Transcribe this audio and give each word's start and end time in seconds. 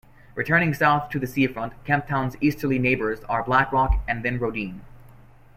Returning 0.33 0.73
south 0.73 1.09
to 1.11 1.19
the 1.19 1.27
seafront, 1.27 1.73
Kemptown's 1.85 2.35
easterly 2.41 2.79
neighbours 2.79 3.23
are 3.25 3.43
Black 3.43 3.71
Rock 3.71 3.99
and 4.07 4.25
then 4.25 4.39
Roedean. 4.39 4.79